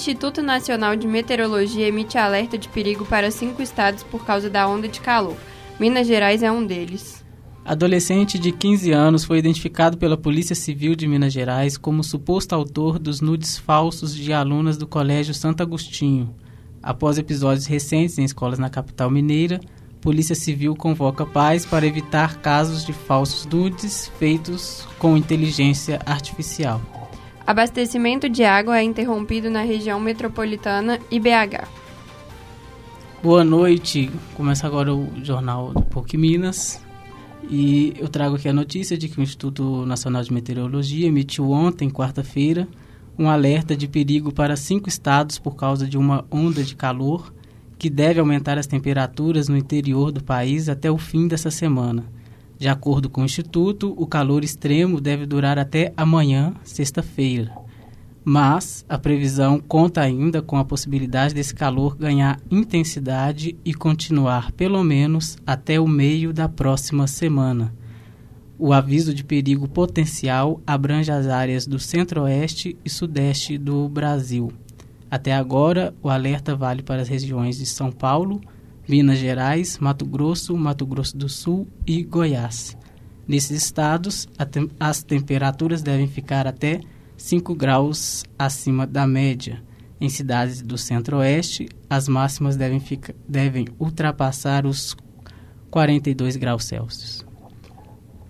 Instituto 0.00 0.40
Nacional 0.40 0.96
de 0.96 1.06
Meteorologia 1.06 1.86
emite 1.86 2.16
alerta 2.16 2.56
de 2.56 2.70
perigo 2.70 3.04
para 3.04 3.30
cinco 3.30 3.60
estados 3.60 4.02
por 4.02 4.24
causa 4.24 4.48
da 4.48 4.66
onda 4.66 4.88
de 4.88 4.98
calor. 4.98 5.36
Minas 5.78 6.06
Gerais 6.06 6.42
é 6.42 6.50
um 6.50 6.64
deles. 6.64 7.22
Adolescente 7.62 8.38
de 8.38 8.50
15 8.50 8.92
anos 8.92 9.24
foi 9.24 9.36
identificado 9.36 9.98
pela 9.98 10.16
Polícia 10.16 10.56
Civil 10.56 10.94
de 10.94 11.06
Minas 11.06 11.34
Gerais 11.34 11.76
como 11.76 12.02
suposto 12.02 12.54
autor 12.54 12.98
dos 12.98 13.20
nudes 13.20 13.58
falsos 13.58 14.16
de 14.16 14.32
alunas 14.32 14.78
do 14.78 14.86
Colégio 14.86 15.34
Santo 15.34 15.62
Agostinho. 15.62 16.34
Após 16.82 17.18
episódios 17.18 17.66
recentes 17.66 18.16
em 18.16 18.24
escolas 18.24 18.58
na 18.58 18.70
capital 18.70 19.10
mineira, 19.10 19.60
Polícia 20.00 20.34
Civil 20.34 20.74
convoca 20.74 21.26
pais 21.26 21.66
para 21.66 21.86
evitar 21.86 22.40
casos 22.40 22.86
de 22.86 22.94
falsos 22.94 23.44
nudes 23.44 24.10
feitos 24.18 24.88
com 24.98 25.14
inteligência 25.14 26.00
artificial. 26.06 26.80
Abastecimento 27.50 28.28
de 28.28 28.44
água 28.44 28.78
é 28.78 28.84
interrompido 28.84 29.50
na 29.50 29.62
região 29.62 29.98
metropolitana 29.98 31.00
e 31.10 31.18
BH. 31.18 31.66
Boa 33.20 33.42
noite. 33.42 34.08
Começa 34.36 34.68
agora 34.68 34.94
o 34.94 35.08
jornal 35.24 35.72
do 35.72 35.82
PUC 35.82 36.16
Minas. 36.16 36.80
E 37.50 37.92
eu 37.98 38.08
trago 38.08 38.36
aqui 38.36 38.48
a 38.48 38.52
notícia 38.52 38.96
de 38.96 39.08
que 39.08 39.18
o 39.18 39.22
Instituto 39.24 39.84
Nacional 39.84 40.22
de 40.22 40.32
Meteorologia 40.32 41.08
emitiu 41.08 41.50
ontem, 41.50 41.90
quarta-feira, 41.90 42.68
um 43.18 43.28
alerta 43.28 43.74
de 43.76 43.88
perigo 43.88 44.32
para 44.32 44.54
cinco 44.54 44.88
estados 44.88 45.36
por 45.36 45.56
causa 45.56 45.88
de 45.88 45.98
uma 45.98 46.24
onda 46.30 46.62
de 46.62 46.76
calor 46.76 47.34
que 47.76 47.90
deve 47.90 48.20
aumentar 48.20 48.58
as 48.58 48.66
temperaturas 48.68 49.48
no 49.48 49.56
interior 49.56 50.12
do 50.12 50.22
país 50.22 50.68
até 50.68 50.88
o 50.88 50.96
fim 50.96 51.26
dessa 51.26 51.50
semana. 51.50 52.04
De 52.60 52.68
acordo 52.68 53.08
com 53.08 53.22
o 53.22 53.24
Instituto, 53.24 53.94
o 53.96 54.06
calor 54.06 54.44
extremo 54.44 55.00
deve 55.00 55.24
durar 55.24 55.58
até 55.58 55.94
amanhã, 55.96 56.52
sexta-feira. 56.62 57.56
Mas 58.22 58.84
a 58.86 58.98
previsão 58.98 59.58
conta 59.58 60.02
ainda 60.02 60.42
com 60.42 60.58
a 60.58 60.64
possibilidade 60.64 61.32
desse 61.32 61.54
calor 61.54 61.96
ganhar 61.96 62.38
intensidade 62.50 63.56
e 63.64 63.72
continuar 63.72 64.52
pelo 64.52 64.84
menos 64.84 65.38
até 65.46 65.80
o 65.80 65.88
meio 65.88 66.34
da 66.34 66.50
próxima 66.50 67.06
semana. 67.06 67.74
O 68.58 68.74
aviso 68.74 69.14
de 69.14 69.24
perigo 69.24 69.66
potencial 69.66 70.60
abrange 70.66 71.10
as 71.10 71.28
áreas 71.28 71.66
do 71.66 71.78
centro-oeste 71.78 72.76
e 72.84 72.90
sudeste 72.90 73.56
do 73.56 73.88
Brasil. 73.88 74.52
Até 75.10 75.32
agora, 75.32 75.94
o 76.02 76.10
alerta 76.10 76.54
vale 76.54 76.82
para 76.82 77.00
as 77.00 77.08
regiões 77.08 77.56
de 77.56 77.64
São 77.64 77.90
Paulo, 77.90 78.38
Minas 78.90 79.20
Gerais, 79.20 79.78
Mato 79.78 80.04
Grosso, 80.04 80.56
Mato 80.56 80.84
Grosso 80.84 81.16
do 81.16 81.28
Sul 81.28 81.68
e 81.86 82.02
Goiás. 82.02 82.76
Nesses 83.24 83.62
estados, 83.62 84.26
tem 84.50 84.68
as 84.80 85.00
temperaturas 85.04 85.80
devem 85.80 86.08
ficar 86.08 86.44
até 86.44 86.80
5 87.16 87.54
graus 87.54 88.24
acima 88.36 88.88
da 88.88 89.06
média. 89.06 89.62
Em 90.00 90.08
cidades 90.08 90.60
do 90.60 90.76
centro-oeste, 90.76 91.68
as 91.88 92.08
máximas 92.08 92.56
devem, 92.56 92.82
devem 93.28 93.68
ultrapassar 93.78 94.66
os 94.66 94.96
42 95.70 96.34
graus 96.34 96.64
Celsius. 96.64 97.24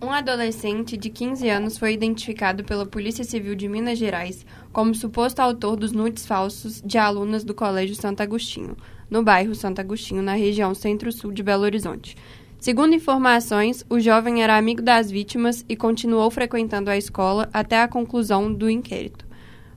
Um 0.02 0.10
adolescente 0.10 0.94
de 0.94 1.08
15 1.08 1.48
anos 1.48 1.78
foi 1.78 1.94
identificado 1.94 2.64
pela 2.64 2.84
Polícia 2.84 3.24
Civil 3.24 3.54
de 3.54 3.66
Minas 3.66 3.98
Gerais 3.98 4.44
como 4.72 4.94
suposto 4.94 5.40
autor 5.40 5.76
dos 5.76 5.92
nudes 5.92 6.26
falsos 6.26 6.80
de 6.80 6.96
alunas 6.96 7.44
do 7.44 7.54
Colégio 7.54 7.96
Santo 7.96 8.22
Agostinho, 8.22 8.76
no 9.10 9.22
bairro 9.22 9.54
Santo 9.54 9.80
Agostinho, 9.80 10.22
na 10.22 10.34
região 10.34 10.74
centro-sul 10.74 11.32
de 11.32 11.42
Belo 11.42 11.64
Horizonte. 11.64 12.16
Segundo 12.58 12.94
informações, 12.94 13.84
o 13.88 13.98
jovem 13.98 14.42
era 14.42 14.56
amigo 14.56 14.82
das 14.82 15.10
vítimas 15.10 15.64
e 15.68 15.74
continuou 15.74 16.30
frequentando 16.30 16.90
a 16.90 16.96
escola 16.96 17.48
até 17.52 17.80
a 17.80 17.88
conclusão 17.88 18.52
do 18.52 18.68
inquérito, 18.68 19.26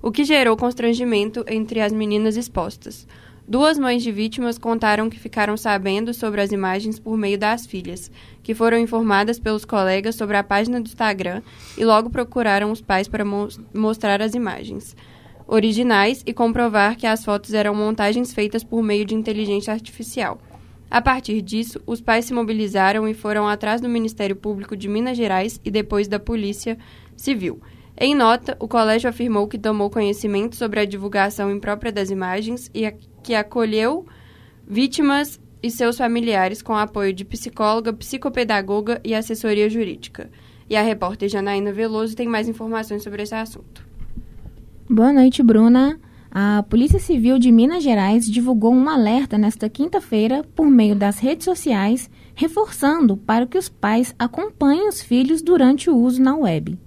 o 0.01 0.11
que 0.11 0.23
gerou 0.23 0.57
constrangimento 0.57 1.45
entre 1.47 1.79
as 1.79 1.93
meninas 1.93 2.35
expostas. 2.35 3.07
Duas 3.45 3.77
mães 3.77 4.01
de 4.01 4.11
vítimas 4.11 4.57
contaram 4.57 5.09
que 5.09 5.19
ficaram 5.19 5.57
sabendo 5.57 6.13
sobre 6.13 6.39
as 6.39 6.53
imagens 6.53 6.97
por 6.97 7.17
meio 7.17 7.37
das 7.37 7.65
filhas, 7.65 8.09
que 8.41 8.55
foram 8.55 8.77
informadas 8.77 9.37
pelos 9.37 9.65
colegas 9.65 10.15
sobre 10.15 10.37
a 10.37 10.43
página 10.43 10.79
do 10.79 10.87
Instagram 10.87 11.41
e 11.77 11.83
logo 11.83 12.09
procuraram 12.09 12.71
os 12.71 12.81
pais 12.81 13.07
para 13.07 13.25
mo 13.25 13.49
mostrar 13.73 14.21
as 14.21 14.33
imagens 14.33 14.95
originais 15.45 16.23
e 16.25 16.33
comprovar 16.33 16.95
que 16.95 17.05
as 17.05 17.25
fotos 17.25 17.53
eram 17.53 17.75
montagens 17.75 18.33
feitas 18.33 18.63
por 18.63 18.81
meio 18.81 19.05
de 19.05 19.13
inteligência 19.13 19.73
artificial. 19.73 20.39
A 20.89 21.01
partir 21.01 21.41
disso, 21.41 21.81
os 21.85 21.99
pais 21.99 22.25
se 22.25 22.33
mobilizaram 22.33 23.07
e 23.07 23.13
foram 23.13 23.47
atrás 23.47 23.81
do 23.81 23.89
Ministério 23.89 24.37
Público 24.37 24.77
de 24.77 24.87
Minas 24.87 25.17
Gerais 25.17 25.59
e 25.65 25.69
depois 25.69 26.07
da 26.07 26.19
Polícia 26.19 26.77
Civil. 27.17 27.59
Em 27.97 28.15
nota, 28.15 28.55
o 28.59 28.67
colégio 28.67 29.09
afirmou 29.09 29.47
que 29.47 29.57
tomou 29.57 29.89
conhecimento 29.89 30.55
sobre 30.55 30.79
a 30.79 30.85
divulgação 30.85 31.51
imprópria 31.51 31.91
das 31.91 32.09
imagens 32.09 32.71
e 32.73 32.85
que 33.23 33.33
acolheu 33.33 34.05
vítimas 34.67 35.39
e 35.61 35.71
seus 35.71 35.97
familiares 35.97 36.61
com 36.61 36.75
apoio 36.75 37.13
de 37.13 37.23
psicóloga, 37.23 37.93
psicopedagoga 37.93 38.99
e 39.03 39.15
assessoria 39.15 39.69
jurídica. 39.69 40.29
E 40.69 40.75
a 40.75 40.81
repórter 40.81 41.29
Janaína 41.29 41.71
Veloso 41.71 42.15
tem 42.15 42.27
mais 42.27 42.49
informações 42.49 43.01
sobre 43.01 43.23
esse 43.23 43.33
assunto. 43.33 43.87
Boa 44.89 45.13
noite, 45.13 45.41
Bruna. 45.41 45.99
A 46.29 46.63
Polícia 46.63 46.99
Civil 46.99 47.37
de 47.37 47.51
Minas 47.51 47.83
Gerais 47.83 48.25
divulgou 48.25 48.73
um 48.73 48.89
alerta 48.89 49.37
nesta 49.37 49.69
quinta-feira 49.69 50.43
por 50.55 50.65
meio 50.65 50.95
das 50.95 51.19
redes 51.19 51.45
sociais, 51.45 52.09
reforçando 52.33 53.15
para 53.15 53.45
que 53.45 53.57
os 53.57 53.69
pais 53.69 54.15
acompanhem 54.17 54.89
os 54.89 55.01
filhos 55.01 55.41
durante 55.41 55.89
o 55.89 55.95
uso 55.95 56.21
na 56.21 56.35
web. 56.35 56.77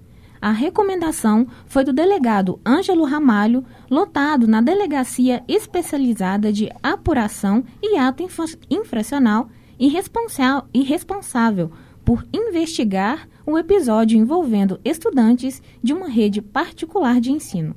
A 0.41 0.51
recomendação 0.51 1.47
foi 1.65 1.83
do 1.83 1.91
delegado 1.91 2.59
Ângelo 2.65 3.05
Ramalho, 3.05 3.65
lotado 3.89 4.47
na 4.47 4.61
Delegacia 4.61 5.43
Especializada 5.47 6.53
de 6.53 6.71
Apuração 6.83 7.63
e 7.81 7.97
Ato 7.97 8.23
Infracional 8.69 9.49
e, 9.79 9.87
responsável 9.87 11.71
por 12.05 12.25
investigar 12.31 13.27
o 13.45 13.57
episódio 13.57 14.17
envolvendo 14.17 14.79
estudantes 14.85 15.61
de 15.81 15.93
uma 15.93 16.07
rede 16.07 16.41
particular 16.41 17.19
de 17.19 17.31
ensino. 17.31 17.75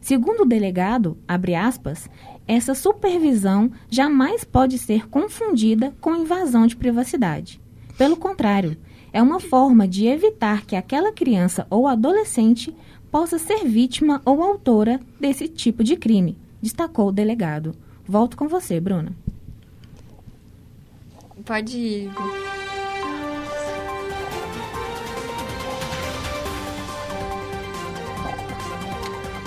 Segundo 0.00 0.42
o 0.42 0.46
delegado, 0.46 1.18
aspas, 1.26 2.08
essa 2.46 2.74
supervisão 2.74 3.70
jamais 3.90 4.44
pode 4.44 4.78
ser 4.78 5.08
confundida 5.08 5.92
com 6.00 6.14
invasão 6.14 6.66
de 6.66 6.76
privacidade. 6.76 7.60
Pelo 7.98 8.16
contrário, 8.16 8.76
é 9.16 9.22
uma 9.22 9.40
forma 9.40 9.88
de 9.88 10.06
evitar 10.06 10.66
que 10.66 10.76
aquela 10.76 11.10
criança 11.10 11.66
ou 11.70 11.88
adolescente 11.88 12.70
possa 13.10 13.38
ser 13.38 13.64
vítima 13.64 14.20
ou 14.26 14.42
autora 14.42 15.00
desse 15.18 15.48
tipo 15.48 15.82
de 15.82 15.96
crime, 15.96 16.36
destacou 16.60 17.08
o 17.08 17.12
delegado. 17.12 17.74
Volto 18.06 18.36
com 18.36 18.46
você, 18.46 18.78
Bruna. 18.78 19.12
Pode 21.46 21.78
ir. 21.78 22.10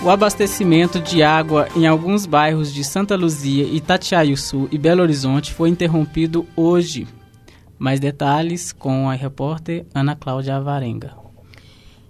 O 0.04 0.10
abastecimento 0.10 1.00
de 1.00 1.22
água 1.22 1.68
em 1.76 1.86
alguns 1.86 2.26
bairros 2.26 2.74
de 2.74 2.84
Santa 2.84 3.16
Luzia, 3.16 3.66
Itatiaia-Sul 3.66 4.68
e 4.72 4.80
Belo 4.80 5.04
Horizonte 5.04 5.54
foi 5.54 5.70
interrompido 5.70 6.48
hoje 6.56 7.08
mais 7.80 8.00
detalhes 8.00 8.74
com 8.74 9.10
a 9.10 9.14
repórter 9.14 9.86
Ana 9.96 10.16
Cláudia 10.16 10.58
Avarenga. 10.58 11.18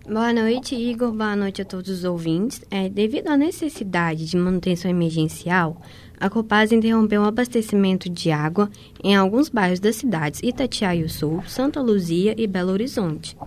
Boa 0.06 0.34
noite, 0.34 0.74
Igor. 0.74 1.12
Boa 1.12 1.36
noite 1.36 1.62
a 1.62 1.66
todos 1.66 1.88
os 1.88 2.04
ouvintes. 2.04 2.64
É, 2.72 2.90
devido 2.90 3.28
à 3.28 3.38
necessidade 3.38 4.26
de 4.26 4.36
manutenção 4.36 4.90
emergencial, 4.90 5.80
a 6.20 6.28
Copasa 6.28 6.74
interrompeu 6.74 7.22
o 7.22 7.26
abastecimento 7.26 8.10
de 8.10 8.32
água 8.32 8.72
em 9.04 9.16
alguns 9.16 9.50
bairros 9.50 9.80
das 9.80 9.98
cidades 9.98 10.42
Itatiaia 10.42 11.08
Sul, 11.08 11.44
Santa 11.46 11.80
Luzia 11.80 12.34
e 12.36 12.48
Belo 12.48 12.72
Horizonte. 12.72 13.38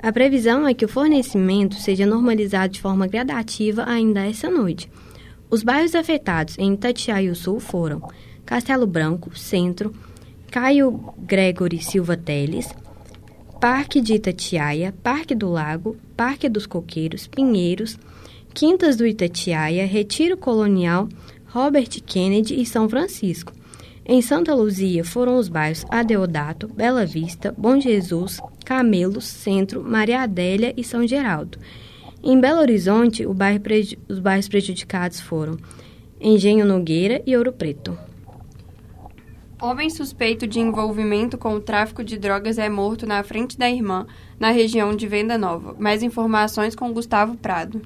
A 0.00 0.12
previsão 0.12 0.66
é 0.66 0.74
que 0.74 0.84
o 0.84 0.88
fornecimento 0.88 1.74
seja 1.74 2.06
normalizado 2.06 2.72
de 2.72 2.80
forma 2.80 3.08
gradativa 3.08 3.84
ainda 3.84 4.24
essa 4.24 4.48
noite. 4.48 4.88
Os 5.50 5.64
bairros 5.64 5.96
afetados 5.96 6.56
em 6.56 6.74
Itatiaia 6.74 7.34
Sul 7.34 7.58
foram 7.58 8.00
Castelo 8.46 8.86
Branco, 8.86 9.36
Centro, 9.36 9.92
Caio 10.54 11.12
Gregory 11.18 11.82
Silva 11.82 12.16
Teles, 12.16 12.68
Parque 13.60 14.00
de 14.00 14.14
Itatiaia, 14.14 14.94
Parque 15.02 15.34
do 15.34 15.50
Lago, 15.50 15.96
Parque 16.16 16.48
dos 16.48 16.64
Coqueiros, 16.64 17.26
Pinheiros, 17.26 17.98
Quintas 18.54 18.94
do 18.94 19.04
Itatiaia, 19.04 19.84
Retiro 19.84 20.36
Colonial, 20.36 21.08
Robert 21.46 21.88
Kennedy 22.06 22.54
e 22.54 22.64
São 22.64 22.88
Francisco. 22.88 23.52
Em 24.06 24.22
Santa 24.22 24.54
Luzia 24.54 25.04
foram 25.04 25.38
os 25.38 25.48
bairros 25.48 25.84
Adeodato, 25.90 26.68
Bela 26.68 27.04
Vista, 27.04 27.52
Bom 27.58 27.80
Jesus, 27.80 28.38
Camelos, 28.64 29.24
Centro, 29.24 29.82
Maria 29.82 30.20
Adélia 30.20 30.72
e 30.76 30.84
São 30.84 31.04
Geraldo. 31.04 31.58
Em 32.22 32.40
Belo 32.40 32.60
Horizonte, 32.60 33.26
bairro 33.26 33.60
os 34.08 34.20
bairros 34.20 34.46
prejudicados 34.46 35.18
foram 35.18 35.56
Engenho 36.20 36.64
Nogueira 36.64 37.20
e 37.26 37.36
Ouro 37.36 37.52
Preto. 37.52 38.13
Homem 39.60 39.88
suspeito 39.88 40.46
de 40.46 40.58
envolvimento 40.58 41.38
com 41.38 41.54
o 41.54 41.60
tráfico 41.60 42.02
de 42.02 42.18
drogas 42.18 42.58
é 42.58 42.68
morto 42.68 43.06
na 43.06 43.22
frente 43.22 43.56
da 43.56 43.70
irmã, 43.70 44.06
na 44.38 44.50
região 44.50 44.94
de 44.94 45.06
Venda 45.06 45.38
Nova. 45.38 45.76
Mais 45.78 46.02
informações 46.02 46.74
com 46.74 46.92
Gustavo 46.92 47.36
Prado. 47.36 47.80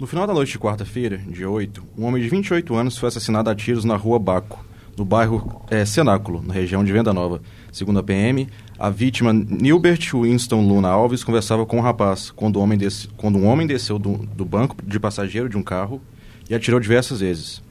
No 0.00 0.06
final 0.06 0.26
da 0.26 0.32
noite 0.32 0.52
de 0.52 0.58
quarta-feira, 0.58 1.18
dia 1.18 1.48
8, 1.48 1.84
um 1.96 2.04
homem 2.04 2.22
de 2.22 2.28
28 2.28 2.74
anos 2.74 2.96
foi 2.96 3.08
assassinado 3.08 3.50
a 3.50 3.54
tiros 3.54 3.84
na 3.84 3.94
rua 3.94 4.18
Baco, 4.18 4.64
no 4.96 5.04
bairro 5.04 5.62
é, 5.70 5.84
Cenáculo, 5.84 6.42
na 6.42 6.54
região 6.54 6.82
de 6.82 6.92
Venda 6.92 7.12
Nova. 7.12 7.40
Segundo 7.70 7.98
a 7.98 8.02
PM, 8.02 8.48
a 8.78 8.88
vítima, 8.88 9.32
Nilbert 9.32 10.10
Winston 10.14 10.66
Luna 10.66 10.88
Alves, 10.88 11.22
conversava 11.22 11.66
com 11.66 11.76
um 11.76 11.82
rapaz 11.82 12.30
quando, 12.30 12.58
um 12.58 12.62
homem, 12.62 12.78
quando 13.16 13.38
um 13.38 13.46
homem 13.46 13.66
desceu 13.66 13.98
do, 13.98 14.16
do 14.16 14.44
banco 14.44 14.74
de 14.82 14.98
passageiro 14.98 15.48
de 15.48 15.56
um 15.56 15.62
carro 15.62 16.00
e 16.48 16.54
atirou 16.54 16.80
diversas 16.80 17.20
vezes. 17.20 17.62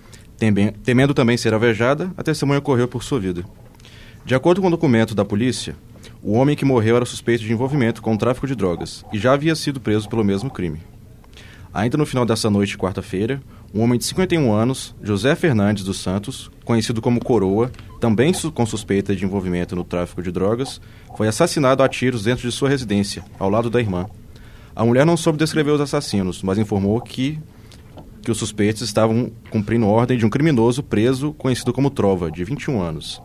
Temendo 0.83 1.13
também 1.13 1.37
ser 1.37 1.53
alvejada, 1.53 2.11
a 2.17 2.23
testemunha 2.23 2.59
correu 2.59 2.87
por 2.87 3.03
sua 3.03 3.19
vida. 3.19 3.45
De 4.25 4.33
acordo 4.33 4.59
com 4.59 4.67
o 4.67 4.71
documento 4.71 5.13
da 5.13 5.23
polícia, 5.23 5.75
o 6.23 6.33
homem 6.33 6.55
que 6.55 6.65
morreu 6.65 6.95
era 6.95 7.05
suspeito 7.05 7.43
de 7.43 7.53
envolvimento 7.53 8.01
com 8.01 8.15
o 8.15 8.17
tráfico 8.17 8.47
de 8.47 8.55
drogas 8.55 9.05
e 9.13 9.19
já 9.19 9.33
havia 9.33 9.55
sido 9.55 9.79
preso 9.79 10.09
pelo 10.09 10.23
mesmo 10.23 10.49
crime. 10.49 10.81
Ainda 11.71 11.95
no 11.95 12.07
final 12.07 12.25
dessa 12.25 12.49
noite 12.49 12.71
de 12.71 12.77
quarta-feira, 12.77 13.39
um 13.73 13.81
homem 13.81 13.99
de 13.99 14.05
51 14.05 14.51
anos, 14.51 14.95
José 15.01 15.35
Fernandes 15.35 15.83
dos 15.83 15.99
Santos, 15.99 16.49
conhecido 16.65 17.01
como 17.01 17.23
Coroa, 17.23 17.71
também 17.99 18.33
com 18.53 18.65
suspeita 18.65 19.15
de 19.15 19.23
envolvimento 19.23 19.75
no 19.75 19.83
tráfico 19.83 20.23
de 20.23 20.31
drogas, 20.31 20.81
foi 21.15 21.27
assassinado 21.27 21.83
a 21.83 21.87
tiros 21.87 22.23
dentro 22.23 22.49
de 22.49 22.53
sua 22.53 22.67
residência, 22.67 23.23
ao 23.39 23.49
lado 23.49 23.69
da 23.69 23.79
irmã. 23.79 24.07
A 24.75 24.83
mulher 24.83 25.05
não 25.05 25.15
soube 25.15 25.37
descrever 25.37 25.71
os 25.71 25.81
assassinos, 25.81 26.41
mas 26.41 26.57
informou 26.57 26.99
que, 26.99 27.39
que 28.21 28.31
os 28.31 28.37
suspeitos 28.37 28.81
estavam 28.81 29.31
cumprindo 29.49 29.87
ordem 29.87 30.17
de 30.17 30.25
um 30.25 30.29
criminoso 30.29 30.83
preso 30.83 31.33
conhecido 31.33 31.73
como 31.73 31.89
Trova, 31.89 32.31
de 32.31 32.43
21 32.43 32.81
anos. 32.81 33.21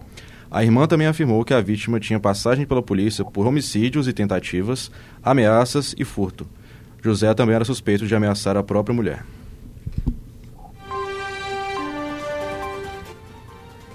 A 0.50 0.62
irmã 0.62 0.86
também 0.86 1.06
afirmou 1.06 1.44
que 1.44 1.52
a 1.52 1.60
vítima 1.60 2.00
tinha 2.00 2.20
passagem 2.20 2.64
pela 2.64 2.82
polícia 2.82 3.24
por 3.24 3.46
homicídios 3.46 4.08
e 4.08 4.12
tentativas, 4.12 4.90
ameaças 5.22 5.94
e 5.98 6.04
furto. 6.04 6.46
José 7.02 7.32
também 7.34 7.54
era 7.54 7.64
suspeito 7.64 8.06
de 8.06 8.14
ameaçar 8.14 8.56
a 8.56 8.62
própria 8.62 8.94
mulher. 8.94 9.24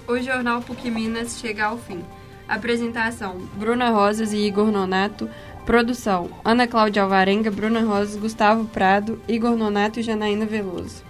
O 0.06 0.18
Jornal 0.18 0.60
PUC 0.60 0.90
Minas 0.90 1.38
chega 1.40 1.66
ao 1.66 1.78
fim. 1.78 2.00
Apresentação: 2.48 3.38
Bruna 3.58 3.90
Rosas 3.90 4.32
e 4.32 4.36
Igor 4.36 4.70
Nonato. 4.70 5.28
Produção: 5.64 6.28
Ana 6.44 6.66
Cláudia 6.66 7.02
Alvarenga, 7.02 7.50
Bruna 7.50 7.80
Rosas, 7.80 8.16
Gustavo 8.16 8.64
Prado, 8.64 9.20
Igor 9.28 9.56
Nonato 9.56 10.00
e 10.00 10.02
Janaína 10.02 10.44
Veloso. 10.44 11.02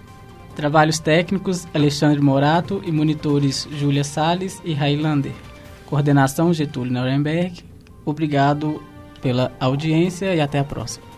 Trabalhos 0.55 0.99
técnicos: 0.99 1.67
Alexandre 1.73 2.21
Morato 2.21 2.81
e 2.85 2.91
monitores 2.91 3.67
Júlia 3.71 4.03
Sales 4.03 4.61
e 4.63 4.73
Highlander. 4.73 5.33
Coordenação: 5.87 6.53
Getúlio 6.53 6.93
Nuremberg. 6.93 7.63
Obrigado 8.05 8.81
pela 9.21 9.51
audiência 9.59 10.35
e 10.35 10.41
até 10.41 10.59
a 10.59 10.63
próxima. 10.63 11.12